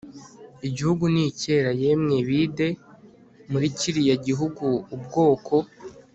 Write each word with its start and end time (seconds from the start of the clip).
igihugu 0.67 1.03
ni 1.13 1.23
cyera 1.39 1.71
yemwe 1.81 2.15
bide 2.27 2.67
muri 3.51 3.67
kiriya 3.77 4.15
gihugu 4.27 4.65
ubwoko 4.95 5.55